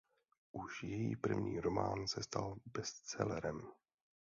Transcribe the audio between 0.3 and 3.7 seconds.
Už její první román se stal bestsellerem.